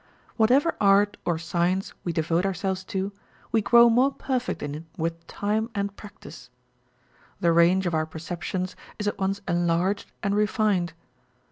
Whatever 0.35 0.75
art 0.81 1.15
or 1.25 1.37
science 1.37 1.93
we 2.03 2.11
devote 2.11 2.43
ourselves 2.43 2.83
to, 2.85 3.11
we 3.51 3.61
grow 3.61 3.87
more 3.87 4.11
perfect 4.11 4.63
in 4.63 4.87
with 4.97 5.27
time 5.27 5.69
and 5.75 5.95
practice. 5.95 6.49
The 7.39 7.51
range 7.53 7.85
of 7.85 7.93
our 7.93 8.07
perceptions 8.07 8.75
is 8.97 9.07
at 9.07 9.19
once 9.19 9.41
enlarged 9.47 10.11
and 10.23 10.33
refined. 10.35 10.93